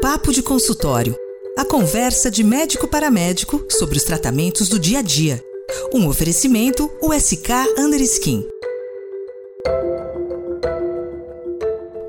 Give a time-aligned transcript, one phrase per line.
[0.00, 1.14] Papo de consultório.
[1.58, 5.44] A conversa de médico para médico sobre os tratamentos do dia a dia.
[5.92, 8.48] Um oferecimento USK Underskin.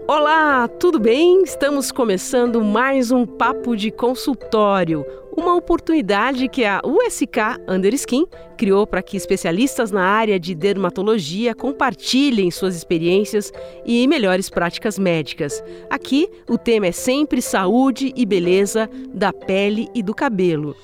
[0.07, 1.43] Olá, tudo bem?
[1.43, 5.05] Estamos começando mais um papo de consultório,
[5.35, 8.25] uma oportunidade que a USK Underskin
[8.57, 13.51] criou para que especialistas na área de dermatologia compartilhem suas experiências
[13.85, 15.63] e melhores práticas médicas.
[15.89, 20.75] Aqui, o tema é sempre saúde e beleza da pele e do cabelo.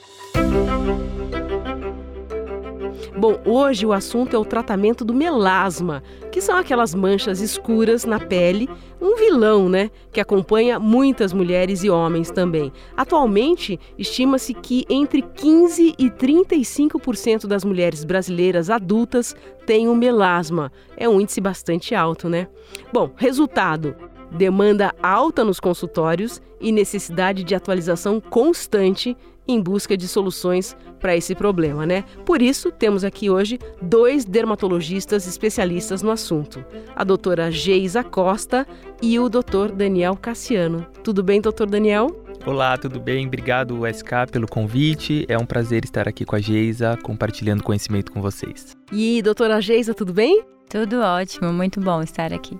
[3.17, 8.19] Bom, hoje o assunto é o tratamento do melasma, que são aquelas manchas escuras na
[8.19, 8.69] pele,
[9.01, 12.71] um vilão, né, que acompanha muitas mulheres e homens também.
[12.95, 20.71] Atualmente, estima-se que entre 15 e 35% das mulheres brasileiras adultas têm um melasma.
[20.95, 22.47] É um índice bastante alto, né?
[22.93, 23.95] Bom, resultado:
[24.31, 31.33] demanda alta nos consultórios e necessidade de atualização constante em busca de soluções para esse
[31.35, 32.03] problema, né?
[32.25, 36.63] Por isso, temos aqui hoje dois dermatologistas especialistas no assunto:
[36.95, 38.67] a doutora Geisa Costa
[39.01, 40.85] e o doutor Daniel Cassiano.
[41.03, 42.07] Tudo bem, doutor Daniel?
[42.45, 43.27] Olá, tudo bem?
[43.27, 45.25] Obrigado, USK, pelo convite.
[45.27, 48.75] É um prazer estar aqui com a Geisa, compartilhando conhecimento com vocês.
[48.91, 50.43] E doutora Geisa, tudo bem?
[50.69, 52.57] Tudo ótimo, muito bom estar aqui.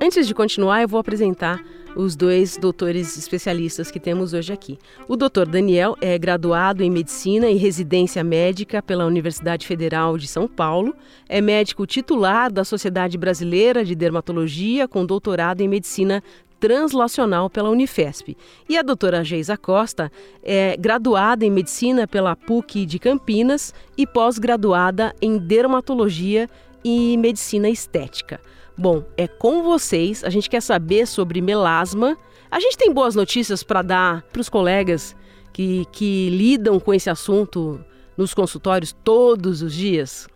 [0.00, 1.60] Antes de continuar, eu vou apresentar
[1.96, 4.78] os dois doutores especialistas que temos hoje aqui.
[5.08, 10.46] O doutor Daniel é graduado em Medicina e Residência Médica pela Universidade Federal de São
[10.46, 10.94] Paulo,
[11.28, 16.22] é médico titular da Sociedade Brasileira de Dermatologia com doutorado em Medicina
[16.58, 18.36] translacional pela Unifesp.
[18.68, 20.10] E a doutora Geisa Costa
[20.42, 26.48] é graduada em Medicina pela PUC de Campinas e pós-graduada em Dermatologia
[26.86, 28.40] e Medicina Estética.
[28.78, 30.22] Bom, é com vocês.
[30.22, 32.16] A gente quer saber sobre melasma.
[32.48, 35.16] A gente tem boas notícias para dar para os colegas
[35.52, 37.84] que, que lidam com esse assunto
[38.16, 40.28] nos consultórios todos os dias?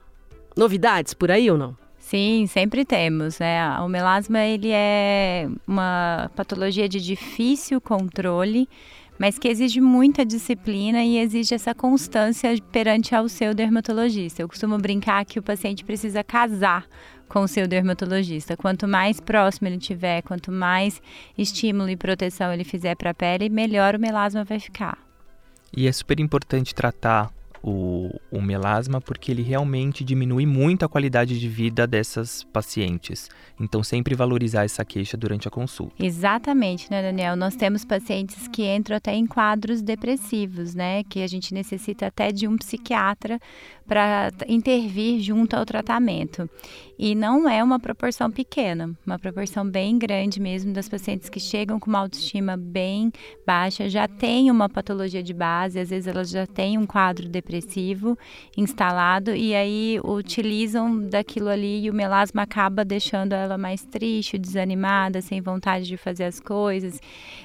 [0.57, 1.77] Novidades por aí ou não?
[2.01, 3.79] Sim, sempre temos, né?
[3.79, 8.69] O melasma ele é uma patologia de difícil controle,
[9.21, 14.41] mas que exige muita disciplina e exige essa constância perante ao seu dermatologista.
[14.41, 16.87] Eu costumo brincar que o paciente precisa casar
[17.29, 18.57] com o seu dermatologista.
[18.57, 21.03] Quanto mais próximo ele tiver, quanto mais
[21.37, 24.97] estímulo e proteção ele fizer para a pele, melhor o melasma vai ficar.
[25.77, 27.31] E é super importante tratar
[27.63, 33.29] o, o, melasma porque ele realmente diminui muito a qualidade de vida dessas pacientes.
[33.59, 35.95] Então, sempre valorizar essa queixa durante a consulta.
[35.99, 37.37] Exatamente, né, Daniel?
[37.37, 41.05] Nós temos pacientes que entram até em quadros depressivos, né?
[41.05, 43.39] Que a gente necessita até de um psiquiatra
[43.87, 46.49] para intervir junto ao tratamento.
[46.99, 51.81] E não é uma proporção pequena, uma proporção bem grande mesmo das pacientes que chegam
[51.81, 53.11] com uma autoestima bem
[53.45, 57.50] baixa, já têm uma patologia de base, às vezes elas já têm um quadro depressivo
[58.57, 65.21] instalado e aí utilizam daquilo ali e o melasma acaba deixando ela mais triste, desanimada,
[65.21, 67.01] sem vontade de fazer as coisas.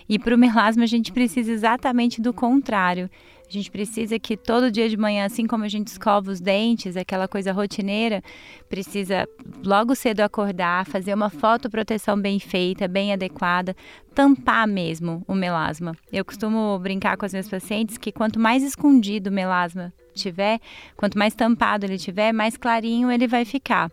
[0.08, 3.10] E para o melasma a gente precisa exatamente do contrário
[3.56, 6.98] a gente precisa que todo dia de manhã, assim como a gente escova os dentes,
[6.98, 8.22] aquela coisa rotineira,
[8.68, 9.28] precisa
[9.64, 13.76] logo cedo acordar, fazer uma fotoproteção bem feita, bem adequada,
[14.14, 15.96] tampar mesmo o melasma.
[16.12, 20.60] Eu costumo brincar com as minhas pacientes que quanto mais escondido o melasma tiver,
[20.96, 23.92] quanto mais tampado ele tiver, mais clarinho ele vai ficar.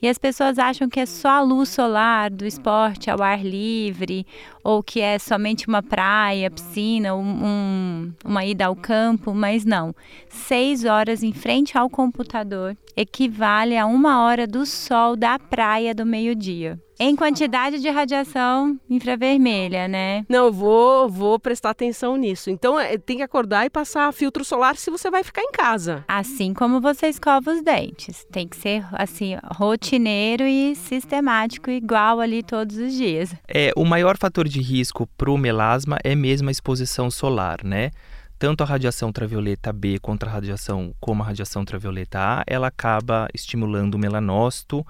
[0.00, 4.24] E as pessoas acham que é só a luz solar do esporte ao ar livre,
[4.62, 9.92] ou que é somente uma praia, piscina, um, uma ida ao campo, mas não.
[10.28, 16.06] Seis horas em frente ao computador equivale a uma hora do sol da praia do
[16.06, 16.78] meio-dia.
[17.00, 20.26] Em quantidade de radiação infravermelha, né?
[20.28, 22.50] Não, vou, vou prestar atenção nisso.
[22.50, 26.04] Então, é, tem que acordar e passar filtro solar se você vai ficar em casa.
[26.08, 28.26] Assim como você escova os dentes.
[28.32, 33.32] Tem que ser, assim, rotineiro e sistemático, igual ali todos os dias.
[33.46, 37.92] É, o maior fator de risco para o melasma é mesmo a exposição solar, né?
[38.40, 43.26] tanto a radiação ultravioleta B quanto a radiação como a radiação ultravioleta A, ela acaba
[43.34, 44.86] estimulando o melanócito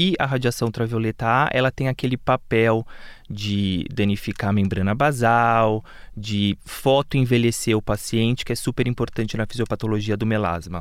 [0.00, 2.86] e a radiação ultravioleta A, ela tem aquele papel
[3.28, 5.84] de danificar a membrana basal,
[6.16, 10.80] de fotoenvelhecer o paciente, que é super importante na fisiopatologia do melasma.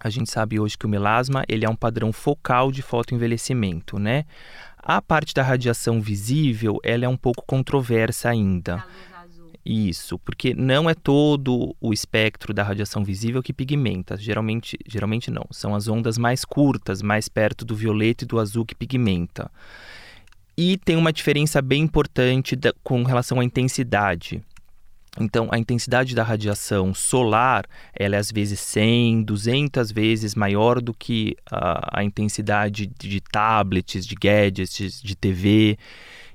[0.00, 4.24] A gente sabe hoje que o melasma, ele é um padrão focal de fotoenvelhecimento, né?
[4.76, 8.84] A parte da radiação visível, ela é um pouco controversa ainda.
[9.64, 14.16] Isso, porque não é todo o espectro da radiação visível que pigmenta.
[14.16, 15.44] Geralmente, geralmente não.
[15.52, 19.50] São as ondas mais curtas, mais perto do violeta e do azul que pigmenta.
[20.56, 24.42] e tem uma diferença bem importante da, com relação à intensidade.
[25.20, 30.94] Então, a intensidade da radiação solar ela é às vezes 100, 200 vezes maior do
[30.94, 35.78] que a, a intensidade de tablets, de gadgets, de TV.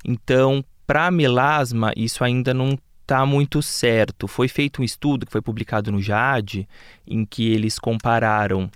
[0.06, 2.78] Então, para melasma, isso ainda não
[3.08, 4.28] está muito certo.
[4.28, 6.68] Foi feito um estudo que foi publicado no JAD,
[7.08, 8.70] em que eles compararam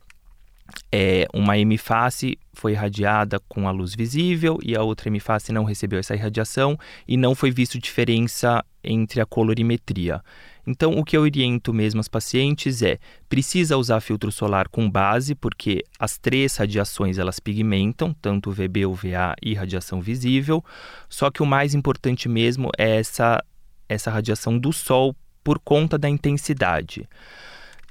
[0.89, 5.99] é, uma hemiface foi irradiada com a luz visível e a outra hemiface não recebeu
[5.99, 10.21] essa irradiação e não foi visto diferença entre a colorimetria.
[10.65, 15.33] Então, o que eu oriento mesmo aos pacientes é: precisa usar filtro solar com base,
[15.33, 20.63] porque as três radiações elas pigmentam, tanto UVB, UVA e radiação visível.
[21.09, 23.43] Só que o mais importante mesmo é essa,
[23.93, 27.07] essa radiação do sol por conta da intensidade.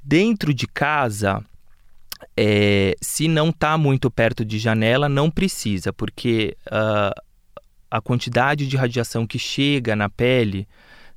[0.03, 1.45] Dentro de casa,
[2.37, 7.21] é, se não está muito perto de janela, não precisa, porque uh,
[7.91, 10.67] a quantidade de radiação que chega na pele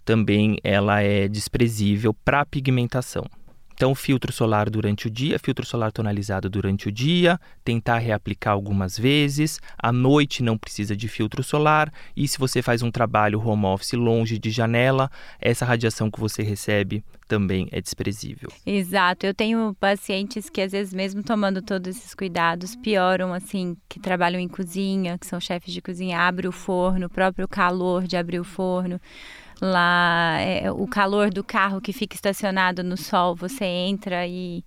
[0.03, 3.25] também ela é desprezível para a pigmentação.
[3.73, 8.97] Então, filtro solar durante o dia, filtro solar tonalizado durante o dia, tentar reaplicar algumas
[8.97, 9.59] vezes.
[9.77, 11.91] À noite não precisa de filtro solar.
[12.15, 15.09] E se você faz um trabalho home office longe de janela,
[15.39, 18.49] essa radiação que você recebe também é desprezível.
[18.65, 19.25] Exato.
[19.25, 24.39] Eu tenho pacientes que às vezes mesmo tomando todos esses cuidados pioram assim, que trabalham
[24.39, 28.39] em cozinha, que são chefes de cozinha, abre o forno, o próprio calor de abrir
[28.39, 28.99] o forno
[29.63, 34.63] lá é, o calor do carro que fica estacionado no sol, você entra e,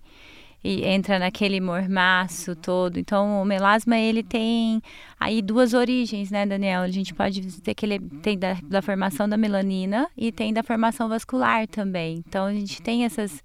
[0.63, 2.97] e entra naquele mormaço todo.
[2.97, 4.81] Então, o melasma ele tem
[5.19, 6.81] aí duas origens, né, Daniel?
[6.81, 10.63] A gente pode dizer que ele tem da, da formação da melanina e tem da
[10.63, 12.23] formação vascular também.
[12.27, 13.43] Então, a gente tem essas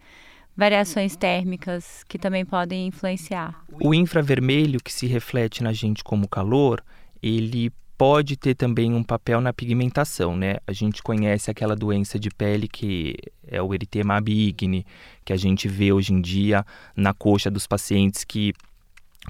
[0.56, 3.64] variações térmicas que também podem influenciar.
[3.80, 6.82] O infravermelho que se reflete na gente como calor,
[7.22, 7.72] ele
[8.02, 10.56] pode ter também um papel na pigmentação, né?
[10.66, 13.14] A gente conhece aquela doença de pele que
[13.46, 14.84] é o eritema bigne,
[15.24, 16.66] que a gente vê hoje em dia
[16.96, 18.54] na coxa dos pacientes que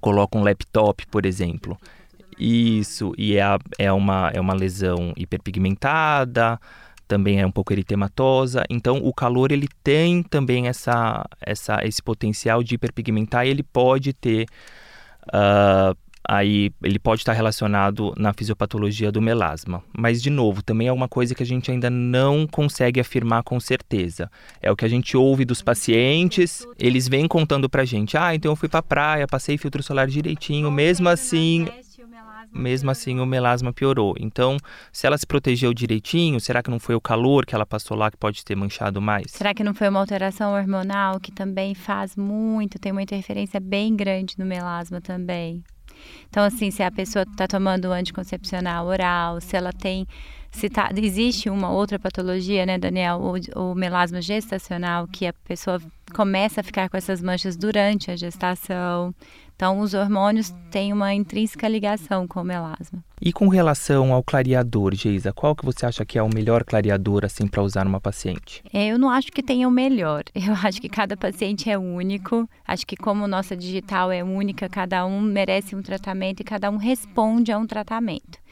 [0.01, 1.77] colocam laptop, por exemplo.
[2.39, 3.45] Isso, e é,
[3.79, 6.59] é, uma, é uma lesão hiperpigmentada,
[7.07, 8.65] também é um pouco eritematosa.
[8.71, 14.15] Então, o calor ele tem também essa, essa, esse potencial de hiperpigmentar e ele pode
[14.15, 14.47] ter
[15.27, 15.95] uh,
[16.27, 19.83] aí ele pode estar relacionado na fisiopatologia do melasma.
[19.97, 23.59] Mas, de novo, também é uma coisa que a gente ainda não consegue afirmar com
[23.59, 24.31] certeza.
[24.61, 28.53] É o que a gente ouve dos pacientes, eles vêm contando pra gente: ah, então
[28.53, 31.67] eu fui pra praia, passei filtro solar direitinho, mesmo assim.
[32.55, 34.15] Mesmo assim, o melasma piorou.
[34.21, 34.59] Então,
[34.93, 38.11] se ela se protegeu direitinho, será que não foi o calor que ela passou lá
[38.11, 39.31] que pode ter manchado mais?
[39.31, 43.97] Será que não foi uma alteração hormonal que também faz muito, tem uma interferência bem
[43.97, 45.65] grande no melasma também?
[46.29, 50.07] Então, assim, se a pessoa está tomando anticoncepcional oral, se ela tem.
[50.51, 53.21] Se tá, existe uma outra patologia, né, Daniel?
[53.21, 55.81] O, o melasma gestacional, que a pessoa
[56.13, 59.15] começa a ficar com essas manchas durante a gestação.
[59.55, 62.99] Então, os hormônios têm uma intrínseca ligação com o melasma.
[63.21, 67.25] E com relação ao clareador, Geisa, qual que você acha que é o melhor clareador
[67.25, 68.61] assim para usar numa paciente?
[68.73, 70.25] É, eu não acho que tenha o melhor.
[70.35, 72.49] Eu acho que cada paciente é único.
[72.67, 76.77] Acho que como nossa digital é única, cada um merece um tratamento e cada um
[76.77, 78.43] responde a um tratamento.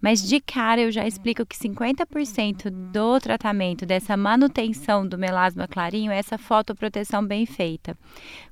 [0.00, 6.12] Mas de cara eu já explico que 50% do tratamento dessa manutenção do melasma clarinho
[6.12, 7.96] é essa fotoproteção bem feita.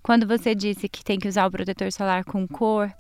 [0.03, 2.93] Quando você disse que tem que usar o protetor solar com cor,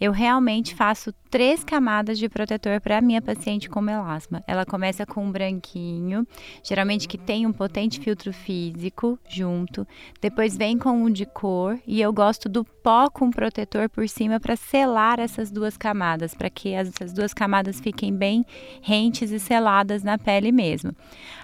[0.00, 4.42] eu realmente faço três camadas de protetor para minha paciente com melasma.
[4.46, 6.26] Ela começa com um branquinho,
[6.62, 9.86] geralmente que tem um potente filtro físico junto,
[10.20, 14.40] depois vem com um de cor e eu gosto do pó com protetor por cima
[14.40, 18.44] para selar essas duas camadas, para que essas duas camadas fiquem bem
[18.82, 20.92] rentes e seladas na pele mesmo.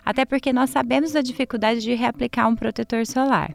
[0.05, 3.55] Até porque nós sabemos da dificuldade de reaplicar um protetor solar.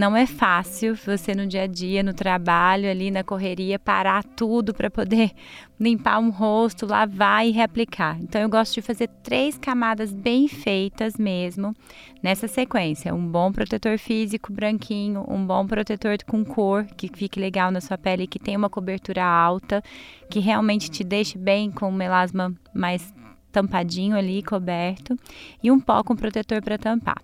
[0.00, 4.72] Não é fácil você no dia a dia, no trabalho, ali na correria, parar tudo
[4.72, 5.30] para poder
[5.78, 8.18] limpar um rosto, lavar e reaplicar.
[8.18, 11.76] Então eu gosto de fazer três camadas bem feitas mesmo
[12.22, 13.14] nessa sequência.
[13.14, 17.98] Um bom protetor físico branquinho, um bom protetor com cor que fique legal na sua
[17.98, 19.82] pele, que tenha uma cobertura alta,
[20.30, 23.12] que realmente te deixe bem com o melasma mais
[23.50, 25.16] tampadinho ali, coberto,
[25.62, 27.22] e um pó com protetor para tampar.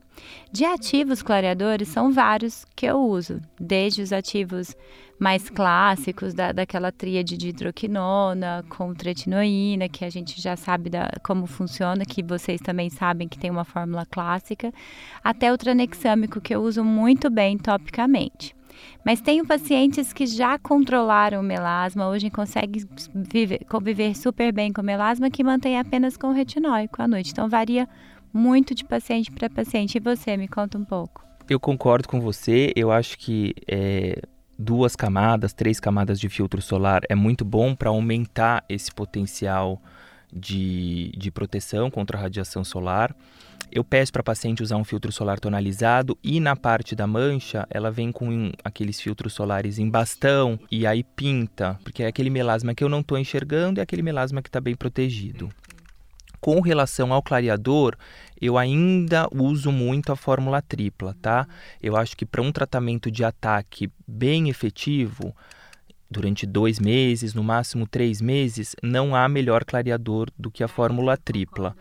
[0.50, 4.75] De ativos clareadores, são vários que eu uso, desde os ativos
[5.18, 11.11] mais clássicos, da, daquela tríade de hidroquinona com tretinoína, que a gente já sabe da,
[11.23, 14.73] como funciona, que vocês também sabem que tem uma fórmula clássica,
[15.23, 18.56] até o tranexâmico, que eu uso muito bem topicamente.
[19.04, 24.80] Mas tenho pacientes que já controlaram o melasma, hoje conseguem viver, conviver super bem com
[24.80, 27.30] o melasma, que mantém apenas com o retinóico à noite.
[27.33, 27.88] Então varia
[28.33, 29.97] muito de paciente para paciente.
[29.97, 31.25] E você, me conta um pouco.
[31.49, 32.73] Eu concordo com você.
[32.75, 34.21] Eu acho que é,
[34.59, 39.80] duas camadas, três camadas de filtro solar é muito bom para aumentar esse potencial
[40.33, 43.14] de, de proteção contra a radiação solar.
[43.71, 47.66] Eu peço para a paciente usar um filtro solar tonalizado e na parte da mancha
[47.68, 52.75] ela vem com aqueles filtros solares em bastão e aí pinta, porque é aquele melasma
[52.75, 55.49] que eu não estou enxergando e é aquele melasma que está bem protegido.
[56.40, 57.97] Com relação ao clareador,
[58.40, 61.49] eu ainda uso muito a fórmula tripla, tá?
[61.83, 65.35] Eu acho que para um tratamento de ataque bem efetivo,
[66.11, 71.17] durante dois meses, no máximo três meses, não há melhor clareador do que a fórmula
[71.17, 71.77] tripla.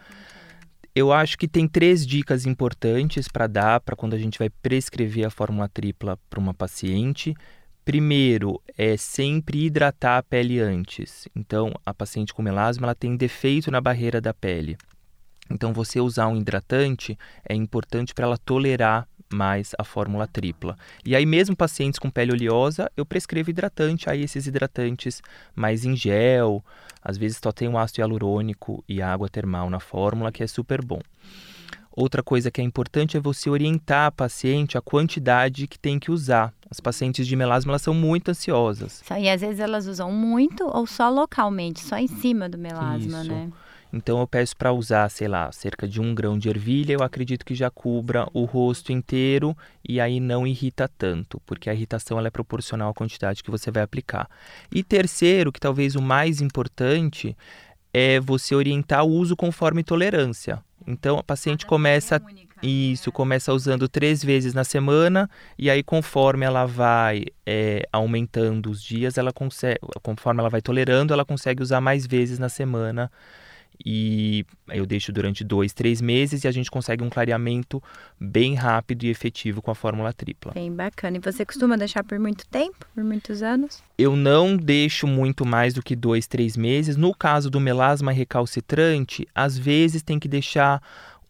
[0.94, 5.25] Eu acho que tem três dicas importantes para dar para quando a gente vai prescrever
[5.25, 7.36] a fórmula tripla para uma paciente.
[7.84, 11.27] Primeiro, é sempre hidratar a pele antes.
[11.36, 14.77] Então, a paciente com melasma ela tem defeito na barreira da pele.
[15.51, 17.17] Então, você usar um hidratante
[17.48, 20.75] é importante para ela tolerar mais a fórmula tripla.
[21.05, 25.21] E aí, mesmo pacientes com pele oleosa, eu prescrevo hidratante, aí esses hidratantes
[25.53, 26.63] mais em gel,
[27.03, 30.83] às vezes só tem um ácido hialurônico e água termal na fórmula, que é super
[30.83, 30.99] bom.
[31.95, 36.11] Outra coisa que é importante é você orientar a paciente a quantidade que tem que
[36.11, 36.53] usar.
[36.69, 39.01] As pacientes de melasma elas são muito ansiosas.
[39.17, 43.31] E às vezes elas usam muito ou só localmente, só em cima do melasma, Isso.
[43.31, 43.49] né?
[43.95, 47.45] Então eu peço para usar, sei lá, cerca de um grão de ervilha, eu acredito
[47.45, 49.55] que já cubra o rosto inteiro
[49.87, 53.71] e aí não irrita tanto, porque a irritação ela é proporcional à quantidade que você
[53.71, 54.29] vai aplicar.
[54.69, 57.37] E terceiro, que talvez o mais importante,
[57.93, 60.61] é você orientar o uso conforme tolerância.
[60.85, 62.21] Então a paciente começa
[62.61, 68.83] isso, começa usando três vezes na semana e aí conforme ela vai é, aumentando os
[68.83, 73.09] dias, ela consegue, conforme ela vai tolerando, ela consegue usar mais vezes na semana
[73.84, 77.82] e eu deixo durante dois, três meses e a gente consegue um clareamento
[78.20, 80.53] bem rápido e efetivo com a fórmula tripla.
[80.53, 81.17] Bem bacana.
[81.17, 83.84] E você costuma deixar por muito tempo, por muitos anos?
[83.98, 86.96] Eu não deixo muito mais do que dois, três meses.
[86.96, 90.82] No caso do melasma recalcitrante, às vezes tem que deixar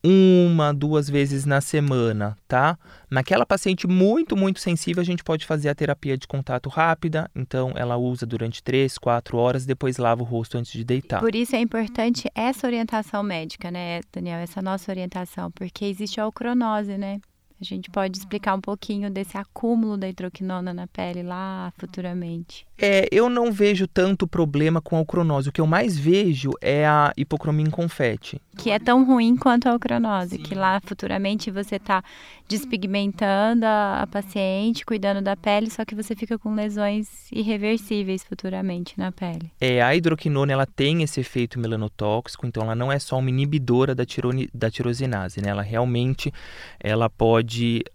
[0.06, 2.78] uma, duas vezes na semana, tá?
[3.10, 7.74] Naquela paciente muito, muito sensível, a gente pode fazer a terapia de contato rápida, então
[7.76, 11.20] ela usa durante três, quatro horas, depois lava o rosto antes de deitar.
[11.20, 14.40] Por isso é importante essa orientação médica, né, Daniel?
[14.40, 17.20] Essa nossa orientação, porque existe a ocronose, né?
[17.60, 22.66] A gente pode explicar um pouquinho desse acúmulo da hidroquinona na pele lá futuramente.
[22.78, 25.48] É, eu não vejo tanto problema com a ocronose.
[25.48, 28.42] O que eu mais vejo é a hipocromia em confete.
[28.58, 30.44] Que é tão ruim quanto a ocronose, Sim.
[30.44, 32.04] que lá futuramente você está
[32.48, 38.98] despigmentando a, a, paciente, cuidando da pele, só que você fica com lesões irreversíveis futuramente
[38.98, 39.52] na pele.
[39.60, 43.96] É, a hidroquinona ela tem esse efeito melanotóxico, então ela não é só uma inibidora
[43.96, 45.50] da, tironi, da tirosinase, né?
[45.50, 46.32] Ela realmente
[46.80, 47.45] ela pode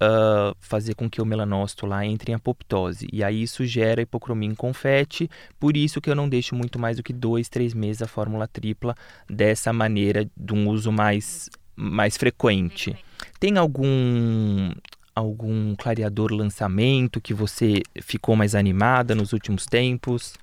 [0.02, 3.08] uh, fazer com que o melanócito lá entre em apoptose.
[3.12, 5.28] E aí isso gera hipocromia em confete,
[5.58, 8.46] por isso que eu não deixo muito mais do que dois, três meses a fórmula
[8.46, 8.94] tripla
[9.28, 12.96] dessa maneira, de um uso mais, mais frequente.
[13.38, 14.70] Tem algum
[15.14, 20.34] algum clareador lançamento que você ficou mais animada nos últimos tempos?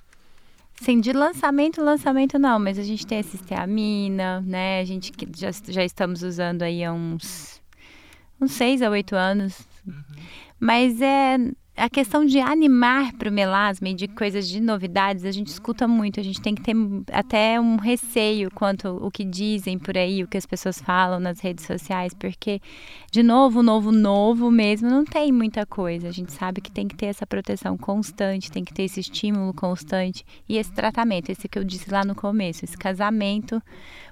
[0.80, 4.80] Sim, de lançamento, lançamento não, mas a gente tem a cisteamina, né?
[4.80, 7.60] A gente já, já estamos usando aí há uns,
[8.40, 9.66] uns seis a oito anos.
[9.86, 9.94] Uhum.
[10.60, 11.38] Mas é
[11.78, 15.86] a questão de animar para o melasma e de coisas de novidades, a gente escuta
[15.86, 16.74] muito, a gente tem que ter
[17.12, 21.38] até um receio quanto o que dizem por aí, o que as pessoas falam nas
[21.38, 22.60] redes sociais, porque,
[23.12, 26.08] de novo, novo, novo mesmo, não tem muita coisa.
[26.08, 29.54] A gente sabe que tem que ter essa proteção constante, tem que ter esse estímulo
[29.54, 33.62] constante e esse tratamento, esse que eu disse lá no começo, esse casamento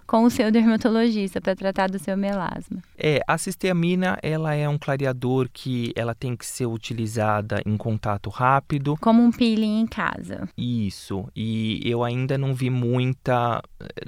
[0.06, 2.82] com o seu dermatologista para tratar do seu melasma.
[2.96, 8.30] É, a cisteamina, ela é um clareador que ela tem que ser utilizada em contato
[8.30, 8.96] rápido.
[9.00, 10.48] Como um peeling em casa.
[10.56, 13.62] Isso, e eu ainda não vi muita...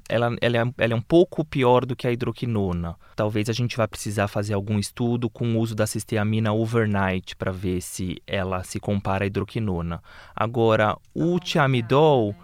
[0.08, 2.96] Ela, ela, é, ela é um pouco pior do que a hidroquinona.
[3.16, 7.50] Talvez a gente vá precisar fazer algum estudo com o uso da cisteamina overnight para
[7.50, 10.00] ver se ela se compara à hidroquinona.
[10.34, 12.34] Agora, o tiamidol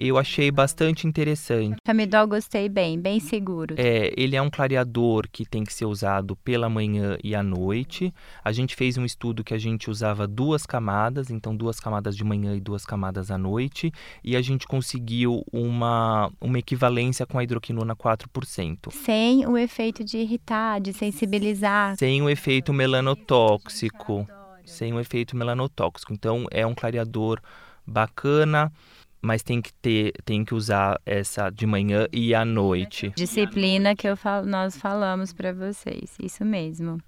[0.00, 1.76] eu achei bastante interessante.
[1.84, 3.74] Camidol gostei bem, bem seguro.
[3.76, 8.14] É, ele é um clareador que tem que ser usado pela manhã e à noite.
[8.44, 12.22] A gente fez um estudo que a gente usava duas camadas, então duas camadas de
[12.22, 17.44] manhã e duas camadas à noite, e a gente conseguiu uma, uma equivalência com a
[17.44, 18.92] hidroquinona 4%.
[18.92, 21.96] Sem o efeito de irritar, de sensibilizar.
[21.96, 24.26] Sem o efeito melanotóxico.
[24.64, 26.12] sem o efeito melanotóxico.
[26.12, 27.40] Então é um clareador
[27.86, 28.70] bacana,
[29.20, 33.12] mas tem que ter, tem que usar essa de manhã e à noite.
[33.16, 36.98] Disciplina que eu falo, nós falamos para vocês, isso mesmo.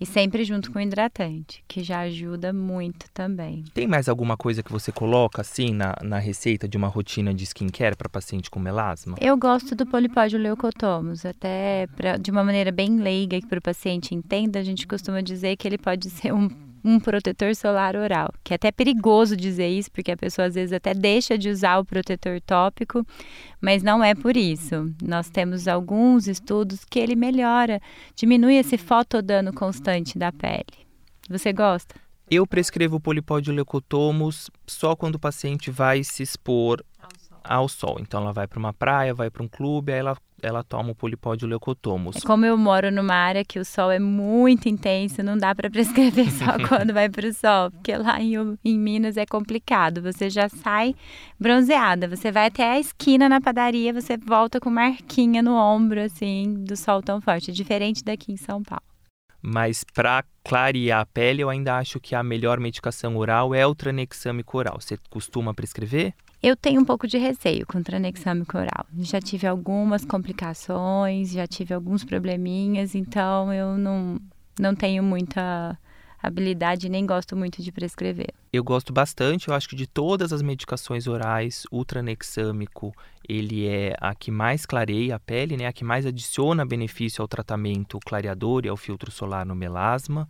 [0.00, 3.64] E sempre junto com hidratante, que já ajuda muito também.
[3.74, 7.44] Tem mais alguma coisa que você coloca assim na, na receita de uma rotina de
[7.44, 9.16] skincare para paciente com melasma?
[9.20, 13.62] Eu gosto do polipódio leucotomos, até pra, de uma maneira bem leiga que para o
[13.62, 18.32] paciente entenda, a gente costuma dizer que ele pode ser um um protetor solar oral,
[18.42, 21.78] que é até perigoso dizer isso, porque a pessoa às vezes até deixa de usar
[21.78, 23.06] o protetor tópico,
[23.60, 24.92] mas não é por isso.
[25.02, 27.80] Nós temos alguns estudos que ele melhora,
[28.14, 30.86] diminui esse fotodano constante da pele.
[31.28, 31.94] Você gosta?
[32.30, 36.84] Eu prescrevo polipódio leucotomos só quando o paciente vai se expor
[37.44, 37.98] ao sol.
[38.00, 40.94] Então ela vai para uma praia, vai para um clube, aí ela, ela toma o
[40.94, 42.16] polipódio leucotomos.
[42.16, 45.70] É como eu moro numa área que o sol é muito intenso, não dá para
[45.70, 50.02] prescrever só quando vai para o sol, porque lá em, em Minas é complicado.
[50.02, 50.94] Você já sai
[51.38, 56.54] bronzeada, você vai até a esquina na padaria, você volta com marquinha no ombro, assim,
[56.64, 57.50] do sol tão forte.
[57.50, 58.89] É diferente daqui em São Paulo.
[59.42, 63.74] Mas para clarear a pele, eu ainda acho que a melhor medicação oral é o
[63.74, 64.80] tranexâmico oral.
[64.80, 66.14] Você costuma prescrever?
[66.42, 68.86] Eu tenho um pouco de receio com tranexâmico oral.
[68.98, 74.18] Já tive algumas complicações, já tive alguns probleminhas, então eu não,
[74.58, 75.78] não tenho muita
[76.22, 78.32] habilidade nem gosto muito de prescrever.
[78.52, 82.94] Eu gosto bastante, eu acho que de todas as medicações orais, o tranexâmico,
[83.30, 85.66] ele é a que mais clareia a pele, né?
[85.66, 90.28] A que mais adiciona benefício ao tratamento clareador e ao filtro solar no melasma.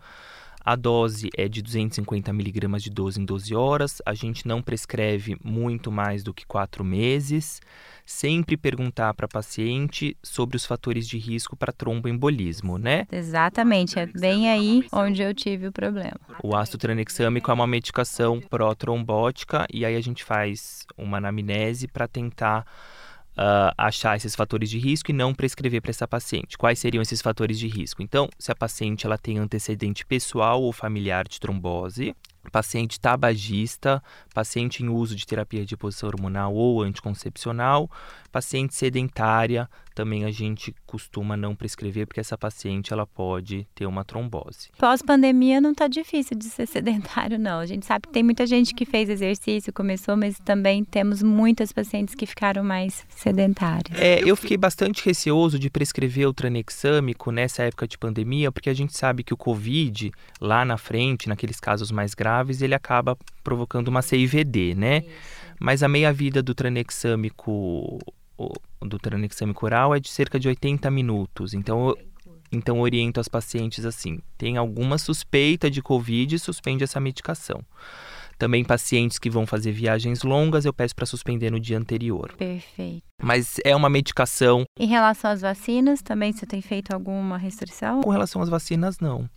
[0.63, 4.03] A dose é de 250 miligramas de 12 em 12 horas.
[4.05, 7.63] A gente não prescreve muito mais do que quatro meses.
[8.11, 13.07] Sempre perguntar para a paciente sobre os fatores de risco para tromboembolismo, né?
[13.11, 16.19] Exatamente, é bem aí onde eu tive o problema.
[16.43, 22.09] O ácido tranexâmico é uma medicação pró-trombótica e aí a gente faz uma anamnese para
[22.09, 22.67] tentar
[23.39, 26.59] uh, achar esses fatores de risco e não prescrever para essa paciente.
[26.59, 28.03] Quais seriam esses fatores de risco?
[28.03, 32.15] Então, se a paciente ela tem antecedente pessoal ou familiar de trombose,
[32.51, 34.03] paciente tabagista,
[34.35, 37.91] paciente em uso de terapia de reposição hormonal ou anticoncepcional,
[38.31, 44.05] paciente sedentária, também a gente costuma não prescrever porque essa paciente ela pode ter uma
[44.05, 44.71] trombose.
[44.79, 47.59] Pós-pandemia não está difícil de ser sedentário não.
[47.59, 51.73] A gente sabe que tem muita gente que fez exercício, começou, mas também temos muitas
[51.73, 53.99] pacientes que ficaram mais sedentárias.
[53.99, 58.75] É, eu fiquei bastante receoso de prescrever o tranexâmico nessa época de pandemia, porque a
[58.75, 62.30] gente sabe que o COVID lá na frente, naqueles casos mais graves,
[62.63, 64.99] ele acaba provocando uma CIVD, né?
[64.99, 65.09] Isso.
[65.61, 67.99] Mas a meia-vida do tranexâmico
[68.81, 71.53] do tranexame oral é de cerca de 80 minutos.
[71.53, 71.95] Então,
[72.51, 77.63] então oriento as pacientes assim: tem alguma suspeita de Covid, suspende essa medicação.
[78.39, 82.33] Também pacientes que vão fazer viagens longas, eu peço para suspender no dia anterior.
[82.39, 83.03] Perfeito.
[83.23, 84.65] Mas é uma medicação.
[84.79, 88.01] Em relação às vacinas, também você tem feito alguma restrição?
[88.01, 89.29] Com relação às vacinas, não.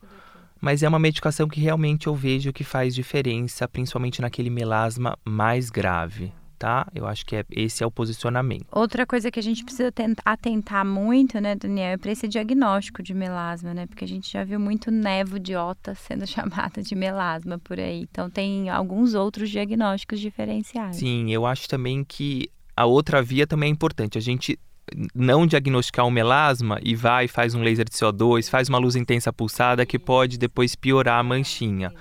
[0.63, 5.69] Mas é uma medicação que realmente eu vejo que faz diferença, principalmente naquele melasma mais
[5.69, 6.87] grave tá?
[6.95, 8.65] Eu acho que é, esse é o posicionamento.
[8.71, 9.91] Outra coisa que a gente precisa
[10.23, 13.85] atentar muito, né, Daniel, é para esse diagnóstico de melasma, né?
[13.85, 18.07] Porque a gente já viu muito nevo de ota sendo chamada de melasma por aí.
[18.09, 20.95] Então tem alguns outros diagnósticos diferenciais.
[20.95, 24.17] Sim, eu acho também que a outra via também é importante.
[24.17, 24.57] A gente
[25.13, 29.31] não diagnosticar um melasma e vai faz um laser de CO2, faz uma luz intensa
[29.31, 31.93] pulsada que pode depois piorar a manchinha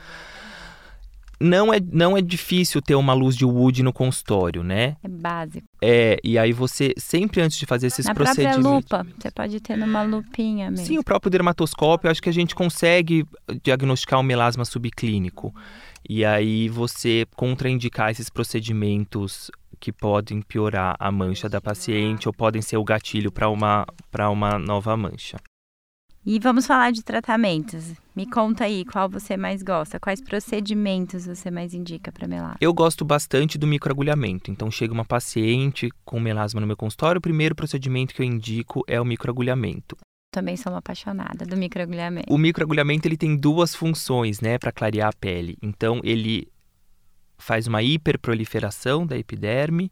[1.42, 4.96] não é, não é difícil ter uma luz de Wood no consultório, né?
[5.02, 5.66] É básico.
[5.82, 8.62] É, e aí você, sempre antes de fazer esses Na procedimentos...
[8.62, 10.86] Na própria lupa, você pode ter numa lupinha mesmo.
[10.86, 13.26] Sim, o próprio dermatoscópio, acho que a gente consegue
[13.62, 15.52] diagnosticar um melasma subclínico.
[16.08, 19.50] E aí você contraindicar esses procedimentos
[19.82, 23.84] que podem piorar a mancha da paciente ou podem ser o gatilho para uma,
[24.30, 25.38] uma nova mancha.
[26.24, 27.92] E vamos falar de tratamentos.
[28.14, 32.58] Me conta aí qual você mais gosta, quais procedimentos você mais indica para melasma?
[32.60, 34.52] Eu gosto bastante do microagulhamento.
[34.52, 38.84] Então chega uma paciente com melasma no meu consultório, o primeiro procedimento que eu indico
[38.86, 39.96] é o microagulhamento.
[40.32, 42.32] Também sou uma apaixonada do microagulhamento.
[42.32, 45.58] O microagulhamento ele tem duas funções, né, para clarear a pele.
[45.60, 46.51] Então ele
[47.42, 49.90] faz uma hiperproliferação da epiderme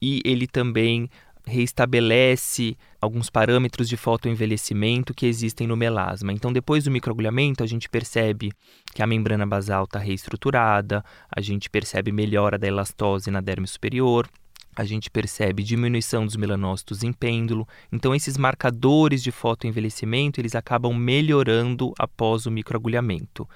[0.00, 1.10] e ele também
[1.44, 6.32] reestabelece alguns parâmetros de fotoenvelhecimento que existem no melasma.
[6.32, 8.52] Então, depois do microagulhamento, a gente percebe
[8.94, 14.28] que a membrana basal está reestruturada, a gente percebe melhora da elastose na derme superior,
[14.76, 17.66] a gente percebe diminuição dos melanócitos em pêndulo.
[17.90, 23.48] Então, esses marcadores de fotoenvelhecimento, eles acabam melhorando após o microagulhamento.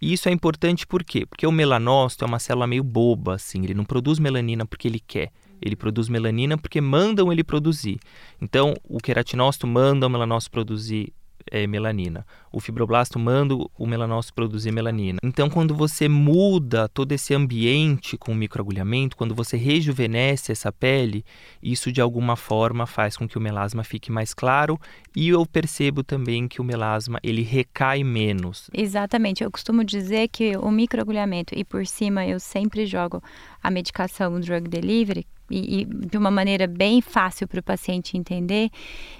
[0.00, 1.24] E isso é importante por quê?
[1.24, 5.00] Porque o melanócito é uma célula meio boba, assim, ele não produz melanina porque ele
[5.00, 5.30] quer.
[5.60, 7.98] Ele produz melanina porque mandam ele produzir.
[8.40, 11.14] Então, o queratinócito manda o melanócito produzir
[11.50, 12.26] é, melanina.
[12.52, 15.18] O fibroblasto manda o melanócito produzir melanina.
[15.22, 21.24] Então, quando você muda todo esse ambiente com o microagulhamento, quando você rejuvenesce essa pele,
[21.62, 24.78] isso de alguma forma faz com que o melasma fique mais claro
[25.14, 28.70] e eu percebo também que o melasma ele recai menos.
[28.72, 29.42] Exatamente.
[29.42, 33.22] Eu costumo dizer que o microagulhamento e por cima eu sempre jogo
[33.62, 38.16] a medicação, o drug delivery, e, e, de uma maneira bem fácil para o paciente
[38.16, 38.70] entender,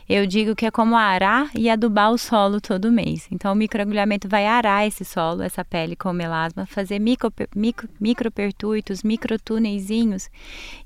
[0.09, 3.29] eu digo que é como arar e adubar o solo todo mês.
[3.31, 9.03] Então, o microagulhamento vai arar esse solo, essa pele com melasma, fazer micro, micro, micropertuitos,
[9.03, 10.29] microtúneizinhos,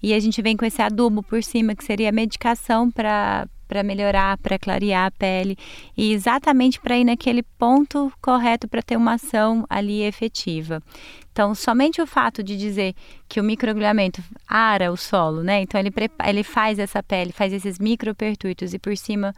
[0.02, 3.84] e a gente vem com esse adubo por cima, que seria a medicação para para
[3.84, 5.56] melhorar, para clarear a pele
[5.96, 10.82] e exatamente para ir naquele ponto correto para ter uma ação ali efetiva.
[11.30, 12.96] Então, somente o fato de dizer
[13.28, 15.60] que o microagulhamento ara o solo, né?
[15.62, 15.92] Então, ele,
[16.26, 19.32] ele faz essa pele, faz esses micropertuitos e por cima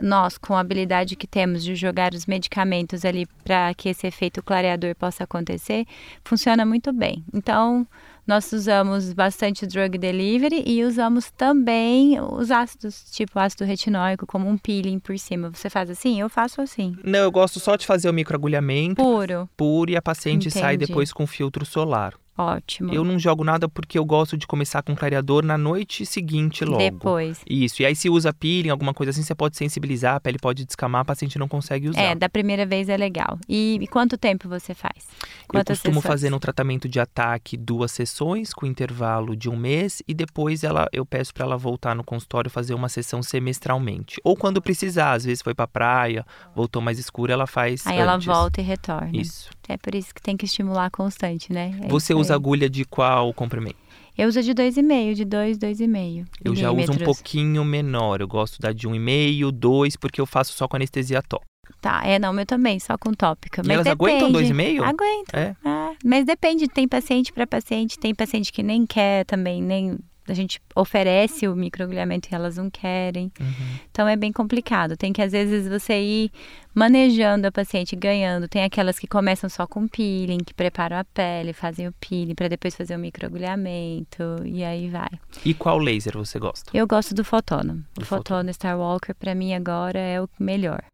[0.00, 4.40] nós, com a habilidade que temos de jogar os medicamentos ali para que esse efeito
[4.44, 5.84] clareador possa acontecer,
[6.24, 7.24] funciona muito bem.
[7.34, 7.84] Então,
[8.26, 14.56] nós usamos bastante drug delivery e usamos também os ácidos, tipo ácido retinóico, como um
[14.56, 15.50] peeling por cima.
[15.50, 16.20] Você faz assim?
[16.20, 16.96] Eu faço assim.
[17.04, 19.02] Não, eu gosto só de fazer o microagulhamento.
[19.02, 19.48] Puro.
[19.56, 20.60] Puro e a paciente Entendi.
[20.60, 22.14] sai depois com filtro solar.
[22.36, 22.92] Ótimo.
[22.92, 26.78] Eu não jogo nada porque eu gosto de começar com clareador na noite seguinte logo.
[26.78, 27.42] Depois.
[27.48, 27.82] Isso.
[27.82, 31.02] E aí se usa peeling, alguma coisa assim, você pode sensibilizar, a pele pode descamar,
[31.02, 32.00] a paciente não consegue usar.
[32.00, 33.38] É, da primeira vez é legal.
[33.46, 35.06] E, e quanto tempo você faz?
[35.46, 36.12] Quantas eu costumo sessões?
[36.12, 40.88] fazer no tratamento de ataque duas sessões com intervalo de um mês e depois ela,
[40.92, 44.18] eu peço para ela voltar no consultório fazer uma sessão semestralmente.
[44.24, 48.02] Ou quando precisar, às vezes foi para praia, voltou mais escuro, ela faz Aí antes.
[48.02, 49.10] ela volta e retorna.
[49.12, 49.50] Isso.
[49.72, 51.78] É por isso que tem que estimular constante, né?
[51.82, 53.76] É Você usa agulha de qual comprimento?
[54.16, 56.26] Eu uso de 2,5, de 2, 2,5.
[56.44, 58.20] Eu já uso um pouquinho menor.
[58.20, 61.50] Eu gosto da de 1,5, 2, porque eu faço só com anestesia tópica.
[61.80, 63.62] Tá, é, não, meu também, só com tópica.
[63.62, 64.24] Mas e elas depende.
[64.24, 64.82] aguentam 2,5?
[64.82, 65.40] Aguentam.
[65.40, 65.56] É.
[65.64, 65.96] é.
[66.04, 70.60] Mas depende, tem paciente para paciente, tem paciente que nem quer também, nem a gente
[70.74, 73.32] oferece o microagulhamento e elas não querem.
[73.40, 73.78] Uhum.
[73.90, 74.96] Então é bem complicado.
[74.96, 76.32] Tem que às vezes você ir
[76.74, 78.48] manejando a paciente, ganhando.
[78.48, 82.48] Tem aquelas que começam só com peeling, que preparam a pele, fazem o peeling para
[82.48, 85.10] depois fazer o microagulhamento e aí vai.
[85.44, 86.70] E qual laser você gosta?
[86.72, 87.84] Eu gosto do Fotono.
[88.00, 90.84] O Fotono Starwalker para mim agora é o melhor.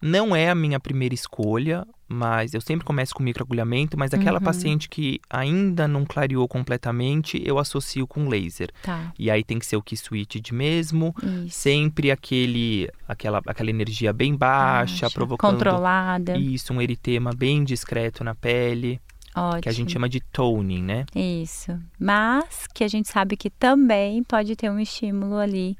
[0.00, 4.44] Não é a minha primeira escolha, mas eu sempre começo com microagulhamento, mas aquela uhum.
[4.44, 8.70] paciente que ainda não clareou completamente, eu associo com laser.
[8.82, 9.12] Tá.
[9.18, 11.58] E aí tem que ser o key switch de mesmo, isso.
[11.58, 16.36] sempre aquele aquela aquela energia bem baixa, baixa, provocando controlada.
[16.38, 19.00] Isso, um eritema bem discreto na pele.
[19.34, 19.62] Ótimo.
[19.62, 21.04] Que a gente chama de toning, né?
[21.14, 21.78] Isso.
[21.98, 25.76] Mas que a gente sabe que também pode ter um estímulo ali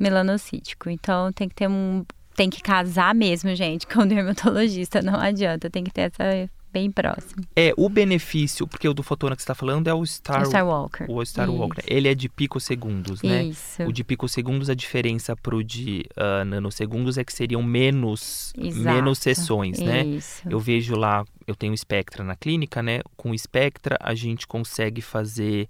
[0.00, 0.90] melanocítico.
[0.90, 5.02] Então tem que ter um tem que casar mesmo, gente, com o dermatologista.
[5.02, 7.42] Não adianta, tem que ter essa bem próximo.
[7.54, 10.46] É, o benefício, porque o do fotona que você está falando é o Star, o
[10.46, 11.04] Star Walker.
[11.06, 11.56] O Star Isso.
[11.58, 11.82] Walker.
[11.86, 13.44] Ele é de picosegundos, né?
[13.44, 13.82] Isso.
[13.82, 19.78] O de picosegundos, a diferença pro de uh, nanosegundos é que seriam menos, menos sessões,
[19.78, 20.04] né?
[20.04, 20.42] Isso.
[20.48, 23.00] Eu vejo lá, eu tenho Spectra na clínica, né?
[23.16, 25.68] Com Spectra a gente consegue fazer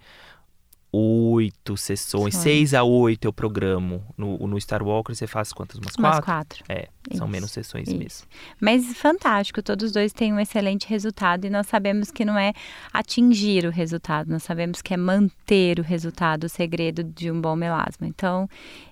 [0.93, 4.05] oito sessões, seis a oito eu programo.
[4.17, 5.79] No, no Star Walker você faz quantas?
[5.79, 6.17] Umas quatro?
[6.17, 6.65] Umas quatro.
[6.69, 7.97] É, são menos sessões Isso.
[7.97, 8.27] mesmo.
[8.61, 12.53] Mas fantástico, todos dois têm um excelente resultado e nós sabemos que não é
[12.93, 17.57] atingir o resultado, nós sabemos que é manter o resultado, o segredo de um bom
[17.57, 18.07] melasma.
[18.07, 18.49] Então,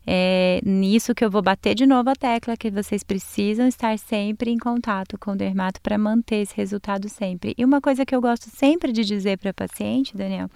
[0.06, 4.50] é nisso que eu vou bater de novo a tecla, que vocês precisam estar sempre
[4.50, 7.54] em contato com o dermato para manter esse resultado sempre.
[7.56, 10.50] E uma coisa que eu gosto sempre de dizer para paciente, Daniel,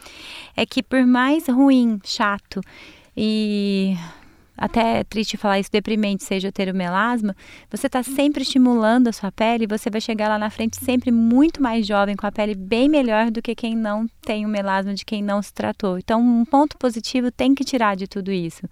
[0.57, 2.61] é que por mais ruim, chato
[3.17, 3.97] e
[4.57, 7.35] até é triste falar isso, deprimente seja ter o melasma,
[7.69, 11.11] você está sempre estimulando a sua pele e você vai chegar lá na frente sempre
[11.11, 14.95] muito mais jovem, com a pele bem melhor do que quem não tem o melasma,
[14.95, 15.99] de quem não se tratou.
[15.99, 18.63] Então, um ponto positivo tem que tirar de tudo isso.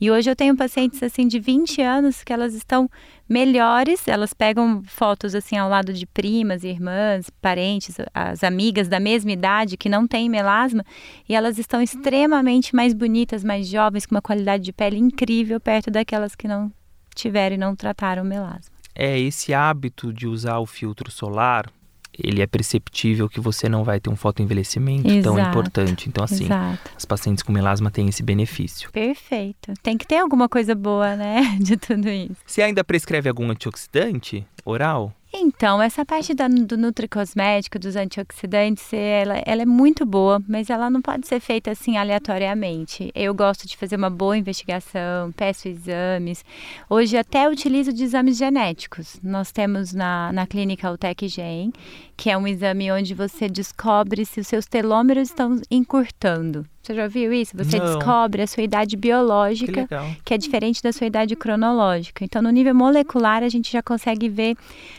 [0.00, 2.90] E hoje eu tenho pacientes assim de 20 anos que elas estão
[3.28, 9.32] melhores, elas pegam fotos assim ao lado de primas, irmãs, parentes, as amigas da mesma
[9.32, 10.84] idade que não têm melasma
[11.28, 15.90] e elas estão extremamente mais bonitas, mais jovens, com uma qualidade de pele incrível perto
[15.90, 16.72] daquelas que não
[17.14, 18.76] tiveram e não trataram melasma.
[18.94, 21.70] É, esse hábito de usar o filtro solar
[22.18, 26.08] ele é perceptível que você não vai ter um fotoenvelhecimento exato, tão importante.
[26.08, 26.90] Então, assim, exato.
[26.96, 28.90] as pacientes com melasma têm esse benefício.
[28.90, 29.74] Perfeito.
[29.82, 32.36] Tem que ter alguma coisa boa, né, de tudo isso.
[32.46, 35.12] Você ainda prescreve algum antioxidante oral?
[35.38, 40.88] Então, essa parte da, do nutricosmético, dos antioxidantes, ela, ela é muito boa, mas ela
[40.88, 43.12] não pode ser feita assim aleatoriamente.
[43.14, 46.42] Eu gosto de fazer uma boa investigação, peço exames.
[46.88, 49.20] Hoje até utilizo de exames genéticos.
[49.22, 51.70] Nós temos na, na clínica Utec Gen,
[52.16, 56.64] que é um exame onde você descobre se os seus telômeros estão encurtando.
[56.86, 57.56] Você já viu isso?
[57.56, 57.86] Você Não.
[57.86, 62.24] descobre a sua idade biológica, que, que, é diferente da sua idade cronológica.
[62.24, 64.56] Então, no nível molecular, a gente já consegue ver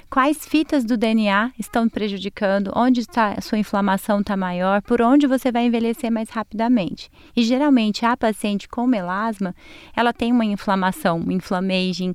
[0.10, 5.28] quais fitas do DNA estão prejudicando, onde está a sua inflamação está maior, por onde
[5.28, 7.10] você vai envelhecer mais rapidamente.
[7.34, 9.56] E geralmente a paciente com melasma,
[9.95, 12.13] ela tem uma inflamação, um inflammaging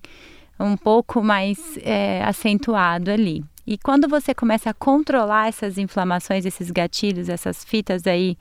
[0.61, 3.43] um pouco mais é, acentuado ali.
[3.67, 8.37] E quando você começa a controlar essas inflamações, esses gatilhos, essas fitas aí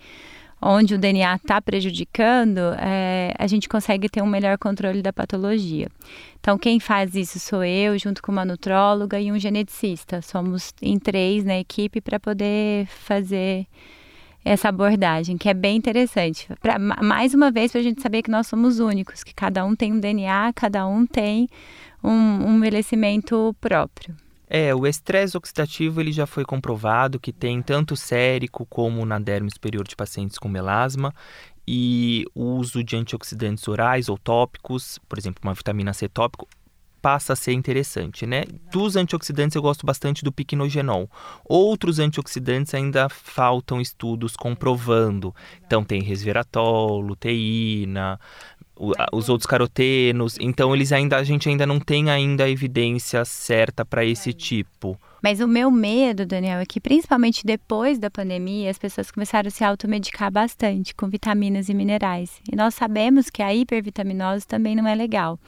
[0.61, 5.87] onde o DNA está prejudicando, é, a gente consegue ter um melhor controle da patologia.
[6.39, 10.21] Então, quem faz isso sou eu, junto com uma nutróloga e um geneticista.
[10.21, 13.65] Somos em três na equipe para poder fazer
[14.43, 16.47] essa abordagem, que é bem interessante.
[16.61, 19.75] Pra, mais uma vez, para a gente saber que nós somos únicos, que cada um
[19.75, 21.47] tem um DNA, cada um tem
[22.03, 24.15] um, um envelhecimento próprio.
[24.53, 29.49] É, o estresse oxidativo ele já foi comprovado que tem tanto sérico como na derme
[29.49, 31.15] superior de pacientes com melasma
[31.65, 36.49] e o uso de antioxidantes orais ou tópicos, por exemplo, uma vitamina C tópico,
[37.01, 38.43] passa a ser interessante, né?
[38.69, 41.09] Dos antioxidantes eu gosto bastante do piquenogenol.
[41.45, 45.33] Outros antioxidantes ainda faltam estudos comprovando.
[45.65, 48.19] Então tem resveratrol, luteína,
[48.75, 50.37] os outros carotenos.
[50.39, 54.99] Então eles ainda a gente ainda não tem ainda a evidência certa para esse tipo.
[55.21, 59.51] Mas o meu medo, Daniel, é que principalmente depois da pandemia, as pessoas começaram a
[59.51, 62.41] se automedicar bastante com vitaminas e minerais.
[62.51, 65.39] E nós sabemos que a hipervitaminose também não é legal.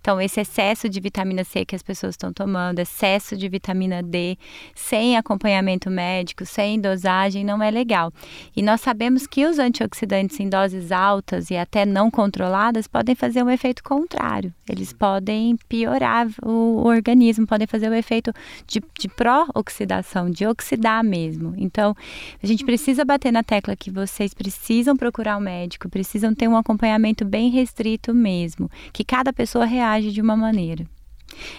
[0.00, 4.38] Então, esse excesso de vitamina C que as pessoas estão tomando, excesso de vitamina D,
[4.74, 8.10] sem acompanhamento médico, sem dosagem, não é legal.
[8.56, 13.42] E nós sabemos que os antioxidantes em doses altas e até não controladas podem fazer
[13.42, 14.54] um efeito contrário.
[14.68, 18.32] Eles podem piorar o, organismo, podem fazer o efeito
[18.66, 21.52] de, de pró-oxidação, de oxidar mesmo.
[21.56, 21.92] Então,
[22.40, 26.56] a gente precisa bater na tecla que vocês precisam procurar um médico, precisam ter um
[26.56, 30.86] acompanhamento bem restrito mesmo, que cada pessoa reage de uma maneira.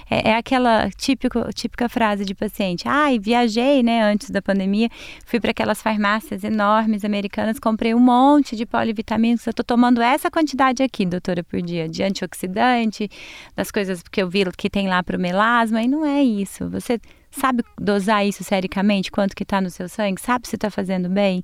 [0.10, 2.88] É, é, aquela típico, típica frase de paciente.
[2.88, 4.90] Ai, ah, viajei, né, antes da pandemia,
[5.26, 9.46] fui para aquelas farmácias enormes americanas, comprei um monte de polivitamínicos.
[9.46, 13.10] Eu estou tomando essa quantidade aqui, doutora, por dia, de antioxidante,
[13.56, 16.70] das coisas que eu vi que tem lá para o melasma, e não é isso.
[16.70, 17.00] Você
[17.32, 20.22] Sabe dosar isso sericamente, quanto que está no seu sangue?
[20.22, 21.44] Sabe se está fazendo bem?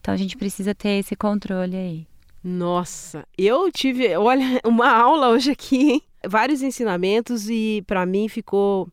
[0.00, 2.06] Então a gente precisa ter esse controle aí.
[2.42, 6.02] Nossa, eu tive, olha, uma aula hoje aqui, hein?
[6.26, 8.88] Vários ensinamentos e para mim ficou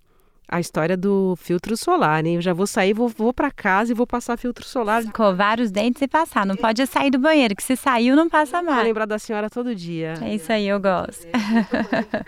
[0.48, 2.32] a história do filtro solar, né?
[2.32, 5.04] Eu já vou sair, vou, vou para casa e vou passar filtro solar.
[5.04, 6.46] Escovar os dentes e passar.
[6.46, 8.78] Não pode sair do banheiro, que se saiu não passa mais.
[8.78, 10.14] Vou lembrar da senhora todo dia.
[10.22, 11.26] É isso aí, eu gosto.
[11.28, 12.26] É.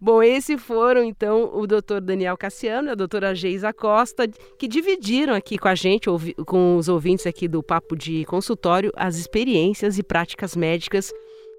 [0.00, 5.34] Bom, esses foram então o doutor Daniel Cassiano e a doutora Geisa Costa, que dividiram
[5.34, 6.06] aqui com a gente,
[6.46, 11.12] com os ouvintes aqui do Papo de Consultório, as experiências e práticas médicas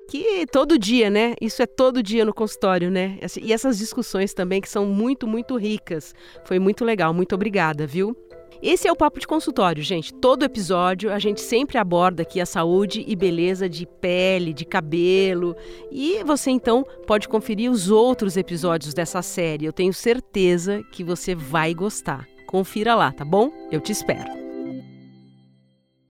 [0.09, 1.33] que todo dia, né?
[1.41, 3.17] Isso é todo dia no consultório, né?
[3.41, 6.13] E essas discussões também que são muito, muito ricas.
[6.45, 7.13] Foi muito legal.
[7.13, 8.15] Muito obrigada, viu?
[8.61, 10.13] Esse é o Papo de Consultório, gente.
[10.13, 15.53] Todo episódio a gente sempre aborda aqui a saúde e beleza de pele, de cabelo.
[15.91, 19.65] E você então pode conferir os outros episódios dessa série.
[19.65, 22.25] Eu tenho certeza que você vai gostar.
[22.47, 23.51] Confira lá, tá bom?
[23.69, 24.42] Eu te espero.